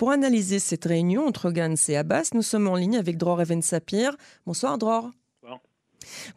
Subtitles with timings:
[0.00, 3.60] Pour analyser cette réunion entre Gantz et Abbas, nous sommes en ligne avec Dror Even
[3.60, 4.16] Sapir.
[4.46, 5.10] Bonsoir Dror.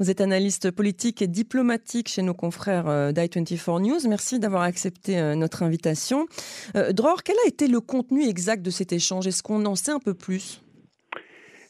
[0.01, 4.09] Vous êtes analyste politique et diplomatique chez nos confrères euh, d'i24 News.
[4.09, 6.25] Merci d'avoir accepté euh, notre invitation.
[6.75, 9.27] Euh, Dror, quel a été le contenu exact de cet échange?
[9.27, 10.61] Est-ce qu'on en sait un peu plus?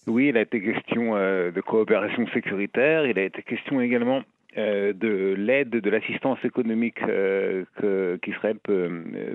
[0.07, 3.05] Oui, il a été question de coopération sécuritaire.
[3.05, 4.23] Il a été question également
[4.57, 8.89] de l'aide, de l'assistance économique qu'Israël peut,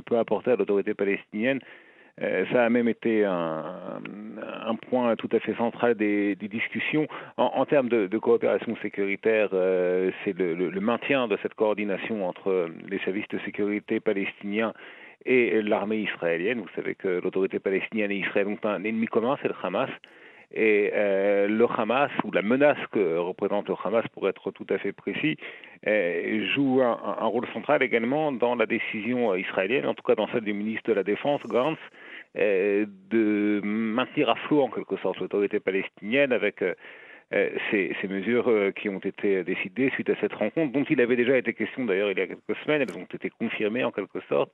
[0.05, 1.61] peut apporter à l'autorité palestinienne
[2.53, 4.01] ça a même été un,
[4.91, 7.07] point tout à fait central des, discussions.
[7.37, 13.29] En, termes de, coopération sécuritaire, euh, c'est le, maintien de cette coordination entre les services
[13.29, 14.73] de sécurité palestiniens
[15.27, 16.61] et l'armée israélienne.
[16.61, 19.91] Vous savez que l'autorité palestinienne et Israël ont un ennemi commun, c'est le Hamas.
[20.51, 24.79] Et euh, le Hamas, ou la menace que représente le Hamas, pour être tout à
[24.79, 25.37] fait précis,
[25.85, 30.45] joue un, un, rôle central également dans la décision israélienne, en tout cas dans celle
[30.45, 35.19] du ministre de la Défense, Gantz, euh, de maintenir à flot en quelque sorte.
[35.19, 36.75] L'autorité palestinienne avec euh,
[37.35, 41.37] euh, ces, mesures qui ont été décidées suite à cette rencontre, dont il avait déjà
[41.37, 44.51] été question d'ailleurs il y a quelques semaines, elles ont été confirmées en quelque sorte,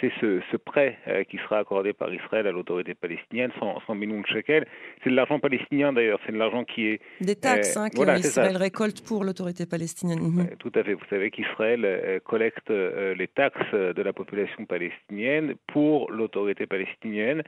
[0.00, 0.98] c'est ce, ce, prêt
[1.30, 4.66] qui sera accordé par Israël à l'autorité palestinienne, 100, 100 millions de shekels.
[5.02, 7.00] C'est de l'argent palestinien d'ailleurs, c'est de l'argent qui est...
[7.20, 10.20] Des taxes hein, qu'Israël récolte pour l'autorité palestinienne.
[10.20, 10.56] Mhm.
[10.58, 16.66] tout à fait, vous savez qu'Israël collecte les taxes de la population palestinienne pour l'autorité
[16.66, 17.42] palestinienne.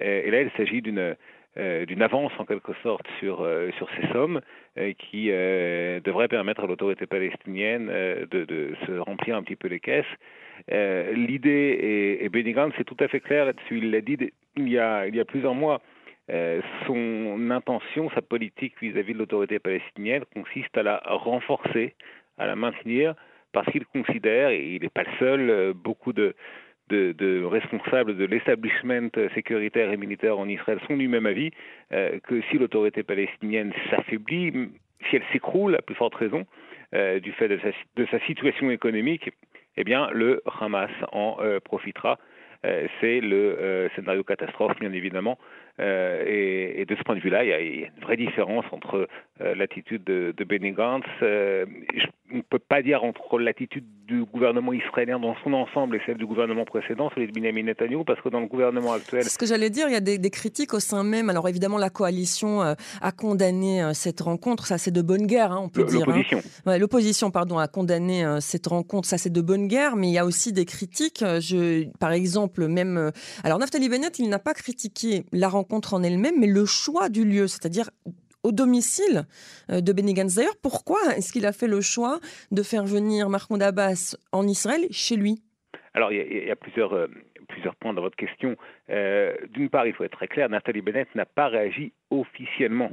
[0.00, 1.14] et là, il s'agit d'une
[1.56, 4.40] euh, d'une avance en quelque sorte sur, euh, sur ces sommes
[4.76, 9.78] euh, qui devrait permettre à l'autorité palestinienne de, de, se remplir un petit peu les
[9.78, 10.04] caisses.
[10.68, 14.18] L'idée, et, et Benny c'est tout à fait clair là-dessus, il l'a dit
[14.56, 15.80] il y, a, plusieurs mois,
[16.86, 21.94] son intention, sa politique vis-à-vis -vis de l'autorité palestinienne consiste à la renforcer,
[22.38, 23.14] à la maintenir,
[23.54, 26.34] parce qu'il considère, et il n'est pas le seul, beaucoup de,
[26.90, 31.50] responsables de l'establishment sécuritaire et militaire en Israël sont du même avis
[31.92, 34.52] euh, que si l'autorité palestinienne s'affaiblit,
[35.08, 36.44] si elle s'écroule, à plus forte raison,
[36.94, 39.30] euh, du fait de sa, situation économique,
[39.76, 42.18] eh bien le Hamas en euh, profitera.
[43.02, 45.36] C'est le scénario catastrophe, bien évidemment,
[45.80, 49.08] euh, et, de ce point de vue-là, il, y a une vraie différence entre
[49.40, 50.74] euh, l'attitude de, de Benny.
[51.22, 51.66] Euh,
[52.32, 56.16] on ne peut pas dire entre l'attitude du gouvernement israélien dans son ensemble et celle
[56.16, 59.24] du gouvernement précédent, celui de Benjamin Netanyahu, parce que dans le gouvernement actuel...
[59.24, 61.30] Ce que j'allais dire, il y a des, critiques au sein même.
[61.30, 65.68] Alors évidemment, la coalition a condamné cette rencontre, ça c'est de bonne guerre, hein, on
[65.68, 66.02] peut dire.
[66.02, 66.06] Hein.
[66.06, 66.42] L'opposition.
[66.66, 70.24] L'opposition, pardon, a condamné cette rencontre, ça c'est de bonne guerre, mais il y a
[70.24, 71.24] aussi des critiques.
[71.40, 73.12] Je, par exemple, même...
[73.42, 77.24] Alors Naftali Bennett, il n'a pas critiqué la rencontre en elle-même, mais le choix du
[77.24, 77.90] lieu, c'est-à-dire
[78.44, 79.24] au domicile
[79.70, 80.36] euh, de Benny Gantz.
[80.36, 82.20] D'ailleurs, pourquoi est-ce qu'il a fait le choix
[82.52, 85.42] de faire venir Mahmoud Abbas en Israël chez lui?
[85.94, 87.06] Alors, il y, a, plusieurs, euh,
[87.48, 88.56] plusieurs points dans votre question.
[88.90, 92.90] Euh, d'une part, il faut être très clair, Nathalie Bennett n'a pas réagi officiellement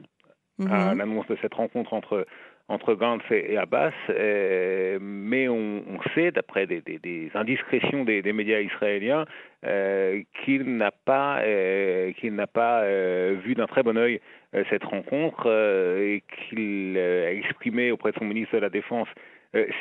[0.69, 0.99] à mhm.
[0.99, 2.27] l'annonce de cette rencontre entre
[2.67, 5.83] entre Gantz et, Abbas, euh, mais on,
[6.15, 6.81] sait, d'après des,
[7.33, 9.25] indiscrétions des, médias israéliens,
[9.65, 12.83] euh, qu'il n'a pas, euh, qu'il n'a pas
[13.33, 14.19] vu d'un très bon œil
[14.69, 19.07] cette rencontre et qu'il a exprimé auprès de son ministre de la Défense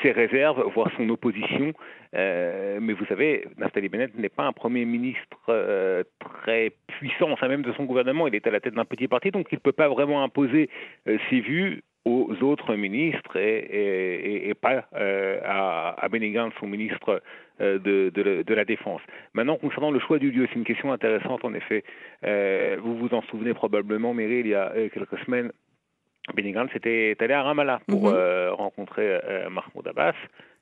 [0.02, 1.72] ses réserves, voire son opposition.
[2.12, 7.72] mais vous savez, Naftali Bennett n'est pas un Premier ministre très puissant, enfin même de
[7.72, 8.26] son gouvernement.
[8.26, 10.70] Il est à la tête d'un petit parti, donc il ne peut pas vraiment imposer
[11.06, 17.22] ses vues aux autres ministres et, et, pas euh, à, à Benny son ministre
[17.60, 19.02] euh, de, de, la Défense.
[19.34, 21.84] Maintenant, concernant le choix du lieu, c'est une question intéressante en effet.
[22.24, 25.52] Euh, vous vous en souvenez probablement, Mary, il y a quelques semaines,
[26.34, 28.50] Benny Gantz était allé à Ramallah pour mhm.
[28.50, 30.14] rencontrer Mahmoud Abbas.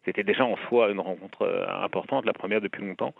[0.04, 3.14] C'était déjà en soi une rencontre importante, la première depuis longtemps.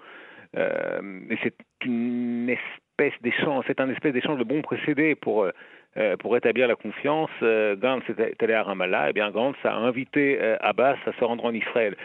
[0.55, 1.55] Mais c'est
[1.85, 5.49] une espèce d'échange, c'est un espèce d'échange de bons procédés pour
[5.97, 9.57] euh, pour établir la confiance, euh, Gantz est allé à Ramallah, et eh bien Gantz
[9.65, 11.97] a invité euh, Abbas à se rendre en Israël.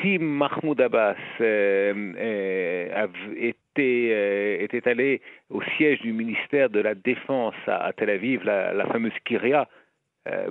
[0.00, 1.16] Si Mahmoud Abbas
[3.36, 9.66] était, allé au siège du ministère de la Défense à, Tel Aviv, la, fameuse Kyria,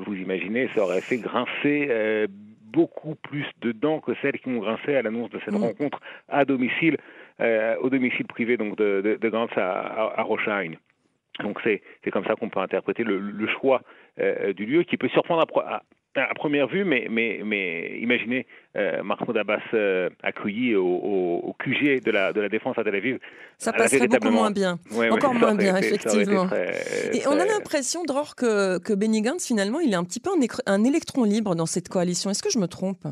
[0.05, 2.27] vous imaginez, ça aurait fait grincer
[2.73, 5.63] beaucoup plus de dents que celles qui ont grincé à l'annonce de cette mm.
[5.63, 6.97] rencontre à domicile,
[7.39, 10.23] au domicile privé donc de, de, Gantz à, à,
[11.39, 11.81] donc c'est
[12.11, 13.81] comme ça qu'on peut interpréter le, le choix
[14.19, 15.83] euh, du lieu qui peut surprendre à, à,
[16.35, 18.45] première vue, mais, mais, mais imaginez
[18.75, 22.95] euh, Mahmoud Abbas euh, accueilli au, au, QG de la, de la défense à Tel
[22.95, 23.19] Aviv.
[23.57, 24.79] Ça passerait beaucoup moins bien.
[25.11, 26.47] Encore moins bien, effectivement.
[27.13, 30.29] Et on a l'impression, Dror, que, que Benny Gantz, finalement, il est un petit peu
[30.29, 32.29] un, un électron libre dans cette coalition.
[32.29, 33.05] Est-ce que je me trompe?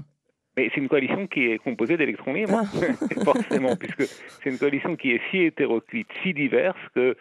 [0.58, 3.24] Mais c'est une coalition qui est composée d'électrons libres, ah.
[3.24, 4.04] forcément, puisque
[4.44, 7.16] c'est une coalition qui est si hétéroclite, si diverse que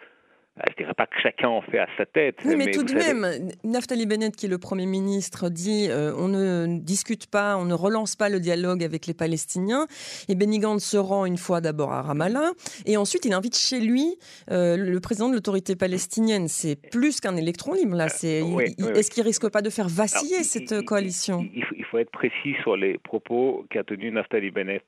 [0.57, 2.39] je ne dirais pas que chacun en fait à sa tête.
[2.43, 3.25] Oui, mais, tout de même,
[3.63, 7.73] Naftali Bennett, qui est le Premier ministre, dit euh, on ne discute pas, on ne
[7.73, 9.87] relance pas le dialogue avec les Palestiniens.
[10.27, 12.51] Et Benny Gantz se rend une fois d'abord à Ramallah,
[12.85, 14.17] et ensuite il invite chez lui
[14.51, 16.47] euh, le président de l'autorité palestinienne.
[16.47, 18.07] C'est plus qu'un électron libre, là.
[18.23, 18.57] Euh,
[18.95, 21.47] est-ce qu'il risque pas de faire vaciller cette coalition?
[21.53, 24.83] il, il, faut être précis sur les propos qu'a tenus Naftali Bennett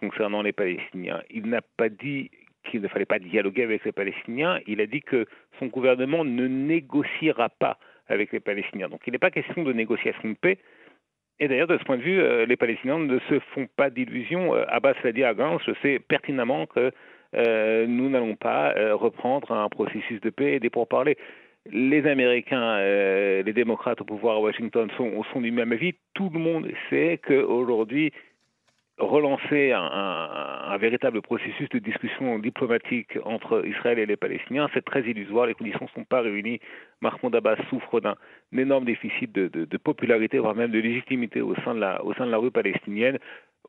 [0.00, 1.22] concernant les Palestiniens.
[1.30, 2.30] Il n'a pas dit
[2.64, 5.26] qu'il ne fallait pas dialoguer avec les Palestiniens, il a dit que
[5.58, 7.78] son gouvernement ne négociera pas
[8.08, 8.88] avec les Palestiniens.
[8.88, 10.58] Donc il n'est pas question de négociation de paix.
[11.40, 14.54] Et d'ailleurs, de ce point de vue, euh, les Palestiniens ne se font pas d'illusions.
[14.54, 16.92] Euh, Abbas l'a dit à Gans, je sais pertinemment que
[17.34, 21.16] euh, nous n'allons pas reprendre un processus de paix et des pourparlers.
[21.70, 25.94] Les Américains, les démocrates au pouvoir à Washington sont, sont du même avis.
[26.12, 28.12] Tout le monde sait qu'aujourd'hui,
[29.06, 35.46] relancer un, véritable processus de discussion diplomatique entre Israël et les Palestiniens, c'est très illusoire,
[35.46, 36.60] les conditions ne sont pas réunies.
[37.02, 38.16] Mahmoud Abbas souffre d'un
[38.56, 43.18] énorme déficit de, popularité, voire même de légitimité au sein de, la, rue palestinienne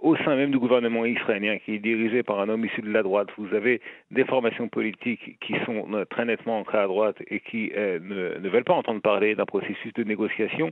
[0.03, 3.03] au sein même du gouvernement israélien qui est dirigé par un homme issu de la
[3.03, 3.80] droite, vous avez
[4.12, 8.50] des formations politiques qui sont euh, très nettement ancrées à droite et qui euh, ne,
[8.50, 10.71] veulent pas entendre parler d'un processus de négociation.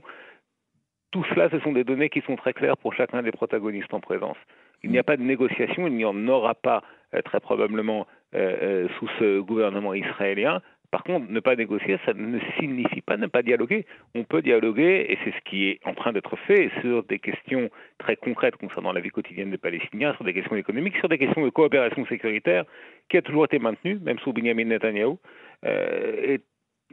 [1.12, 4.00] Tout cela, ce sont des données qui sont très claires pour chacun des protagonistes en
[4.00, 4.38] présence.
[4.82, 6.82] Il n'y a pas de négociation, il n'y en aura pas
[7.14, 10.62] euh, très probablement euh, euh, sous ce gouvernement israélien.
[10.90, 13.86] Par contre, ne pas négocier, ça ne signifie pas ne pas dialoguer.
[14.14, 17.70] On peut dialoguer, et c'est ce qui est en train d'être fait, sur des questions
[17.98, 21.44] très concrètes concernant la vie quotidienne des Palestiniens, sur des questions économiques, sur des questions
[21.44, 22.64] de coopération sécuritaire,
[23.10, 25.16] qui a toujours été maintenue, même sous Benjamin Netanyahu.
[25.64, 26.40] et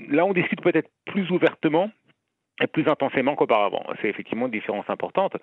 [0.09, 1.89] là, on discute peut-être plus ouvertement,
[2.67, 3.83] plus intensément qu'auparavant.
[4.01, 5.35] C'est effectivement une différence importante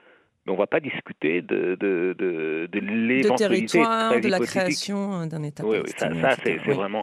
[0.46, 5.42] mais on ne va pas discuter de, de, de, de l'éventualité de la création d'un
[5.42, 7.02] État Oui, oui ça, ça c'est vraiment,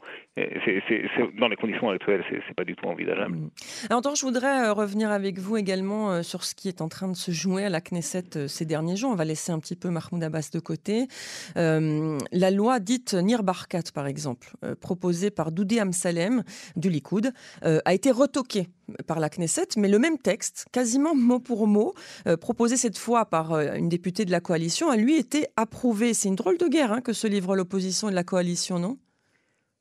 [1.39, 3.35] dans les conditions actuelles, c'est pas du tout envisageable.
[3.35, 3.49] Mm.
[3.89, 7.09] Alors, je voudrais euh, revenir avec vous également euh, sur ce qui est en train
[7.09, 9.11] de se jouer à la Knesset euh, ces derniers jours.
[9.11, 11.07] On va laisser un petit peu Mahmoud Abbas de côté.
[11.55, 16.43] la loi dite Nir Barkat, par exemple, proposée par Doudé Amsalem
[16.75, 17.31] du Likoud,
[17.63, 18.67] a été retoquée
[19.07, 21.93] par la Knesset, mais le même texte, quasiment mot pour mot,
[22.41, 26.13] proposé cette fois par euh, une députée de la coalition a lui été approuvé.
[26.13, 28.97] C'est une drôle de guerre hein, que se livre l'opposition et la coalition, non?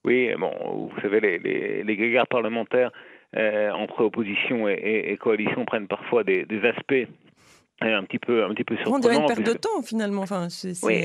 [0.04, 0.52] Oui, bon,
[0.90, 2.90] vous savez, les, les, guerres parlementaires
[3.36, 7.08] euh, entre opposition et, coalition prennent parfois des, aspects
[7.84, 8.96] euh, un petit peu un petit peu surprenants.
[8.96, 10.22] On dirait une perte de temps finalement.
[10.22, 10.48] Enfin,
[10.82, 11.04] Oui,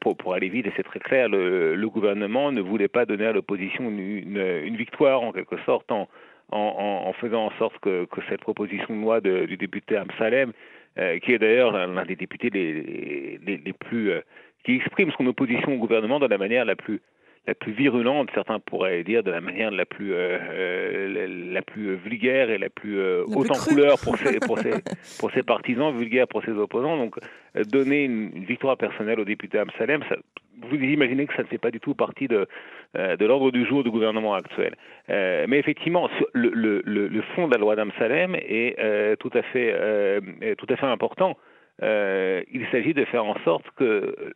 [0.00, 3.32] pour, pour, aller vite, et c'est très clair, le, gouvernement ne voulait pas donner à
[3.32, 6.06] l'opposition une, une, victoire en quelque sorte en,
[6.50, 10.52] en, faisant en sorte que, que, cette proposition de loi du député Amsalem
[10.98, 14.20] euh, qui est d'ailleurs l'un des députés les, les, plus euh,
[14.64, 17.00] qui exprime son opposition au gouvernement de la manière la plus
[17.46, 22.50] la plus virulente, certains pourraient dire de la manière la plus euh, la, plus vulgaire
[22.50, 24.72] et la plus haute en couleur pour ses pour ses
[25.20, 26.96] pour ses partisans, vulgaire pour ses opposants.
[26.96, 27.16] Donc
[27.70, 30.16] donner une, victoire personnelle au député Amsalem, ça,
[30.68, 32.46] vous imaginez que ça ne fait pas du tout partie de,
[32.96, 34.74] euh, l'ordre du jour du gouvernement actuel.
[35.10, 39.74] Euh, mais effectivement, le, fond de la loi d'Amsalem est euh, tout, à fait,
[40.56, 41.36] tout à fait important.
[41.82, 44.32] il s'agit de faire en sorte que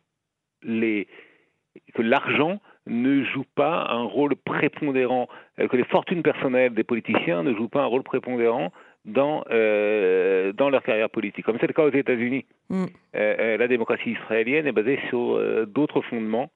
[1.97, 7.69] l'argent ne joue pas un rôle prépondérant, que les fortunes personnelles des politiciens ne jouent
[7.69, 8.71] pas un rôle prépondérant
[9.05, 11.45] dans, euh, dans leur carrière politique.
[11.45, 12.83] Comme c'est le cas aux États-Unis, mm.
[12.83, 16.51] euh, euh, la démocratie israélienne est basée sur d'autres fondements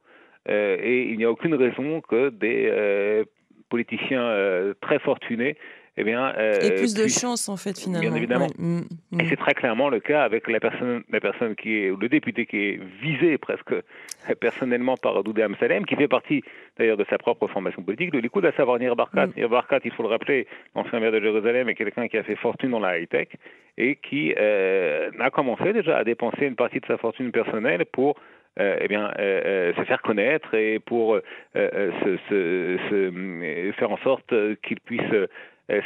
[0.50, 3.26] et il n'y a aucune raison que des
[3.68, 5.58] politiciens très fortunés
[6.00, 8.08] eh bien, euh, et plus de chance en fait finalement.
[8.08, 8.48] Bien évidemment.
[8.58, 9.22] Mm, mm.
[9.22, 12.46] Et c'est très clairement le cas avec la personne, la personne qui est, le député
[12.46, 13.74] qui est visé presque
[14.40, 16.44] personnellement par Doudé Amsalem, qui fait partie
[16.78, 19.28] d'ailleurs de sa propre formation politique, de Likoud, à savoir Nir Barkat.
[19.28, 19.34] Mm.
[19.38, 22.36] Nir Barkat, il faut le rappeler, l'ancien maire de Jérusalem est quelqu'un qui a fait
[22.36, 23.30] fortune dans la high-tech
[23.78, 28.18] et qui euh, a commencé déjà à dépenser une partie de sa fortune personnelle pour
[28.60, 31.20] euh, eh bien, euh, se faire connaître et pour
[31.54, 35.02] se, se, se, faire en sorte qu'il puisse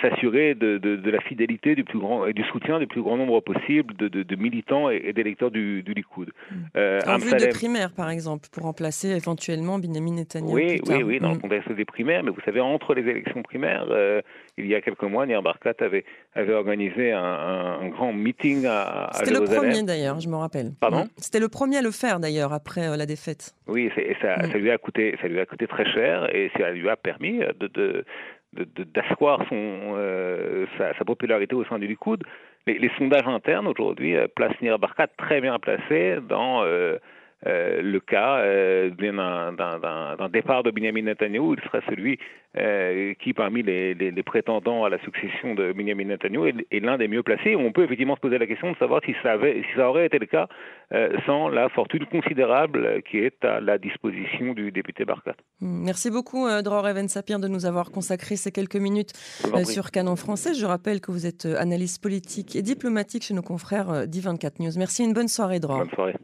[0.01, 3.39] s'assurer de, de, la fidélité du plus grand et du soutien du plus grand nombre
[3.41, 6.29] possible de, de militants et, d'électeurs du, du, Likoud.
[6.29, 6.55] Mm.
[6.77, 10.53] Euh, en vue de primaires, par exemple, pour remplacer éventuellement Benjamin Netanyahu.
[10.53, 11.41] Oui, oui, oui, dans le mm.
[11.41, 12.23] contexte des primaires.
[12.23, 14.21] Mais vous savez, entre les élections primaires, euh,
[14.57, 17.23] il y a quelques mois, Nir Barkat avait, avait organisé un,
[17.81, 20.73] un, grand meeting à, à C'était le premier d'ailleurs, je me rappelle.
[20.79, 21.05] Pardon?
[21.05, 21.09] Mm.
[21.17, 23.55] C'était le premier à le faire d'ailleurs après la défaite.
[23.67, 26.69] Oui, et ça, ça, lui a coûté, ça lui a coûté très cher et ça
[26.71, 28.05] lui a permis de, de
[28.53, 32.23] d'asseoir son euh, sa, popularité au sein du Likoud.
[32.67, 36.63] les, sondages internes aujourd'hui placent Nir Barkat très bien placé dans
[37.47, 42.19] euh, le cas euh, d'un départ de Benjamin Netanyahu, il serait celui
[42.57, 47.23] euh, qui, parmi les, prétendants à la succession de Benjamin Netanyahu, est, l'un des mieux
[47.23, 47.55] placés.
[47.55, 50.05] On peut effectivement se poser la question de savoir si ça, avait, si ça aurait
[50.05, 50.47] été le cas
[51.25, 55.35] sans la fortune considérable qui est à la disposition du député Barkat.
[55.61, 59.13] Hmm, merci beaucoup, Dror Even Sapir, de nous avoir consacré ces quelques minutes
[59.63, 60.53] sur Canon français.
[60.53, 64.71] Je rappelle que vous êtes analyste politique et diplomatique chez nos confrères d'I24 News.
[64.77, 65.79] Merci, une bonne soirée, Dror.
[65.79, 66.15] Bonne soirée.